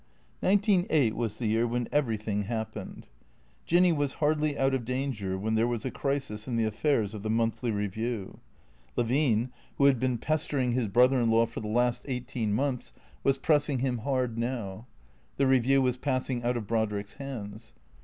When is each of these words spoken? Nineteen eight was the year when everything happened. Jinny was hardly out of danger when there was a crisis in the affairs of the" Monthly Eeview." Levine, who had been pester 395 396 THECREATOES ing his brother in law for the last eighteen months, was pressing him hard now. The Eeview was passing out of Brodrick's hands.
Nineteen 0.41 0.87
eight 0.89 1.15
was 1.15 1.37
the 1.37 1.45
year 1.45 1.67
when 1.67 1.87
everything 1.91 2.45
happened. 2.45 3.05
Jinny 3.67 3.91
was 3.93 4.13
hardly 4.13 4.57
out 4.57 4.73
of 4.73 4.83
danger 4.83 5.37
when 5.37 5.53
there 5.53 5.67
was 5.67 5.85
a 5.85 5.91
crisis 5.91 6.47
in 6.47 6.55
the 6.55 6.65
affairs 6.65 7.13
of 7.13 7.21
the" 7.21 7.29
Monthly 7.39 7.71
Eeview." 7.71 8.39
Levine, 8.95 9.51
who 9.77 9.85
had 9.85 9.99
been 9.99 10.17
pester 10.17 10.57
395 10.57 10.71
396 10.73 10.73
THECREATOES 10.73 10.73
ing 10.73 10.79
his 10.81 10.87
brother 10.87 11.21
in 11.21 11.29
law 11.29 11.45
for 11.45 11.59
the 11.59 11.67
last 11.67 12.05
eighteen 12.07 12.51
months, 12.53 12.93
was 13.23 13.37
pressing 13.37 13.77
him 13.85 13.99
hard 13.99 14.39
now. 14.39 14.87
The 15.37 15.43
Eeview 15.45 15.83
was 15.83 15.97
passing 15.97 16.41
out 16.41 16.57
of 16.57 16.65
Brodrick's 16.65 17.13
hands. 17.19 17.75